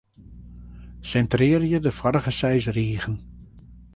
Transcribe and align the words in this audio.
Sintrearje 1.09 1.79
de 1.79 1.91
foarige 1.91 2.31
seis 2.31 2.65
rigen. 2.67 3.15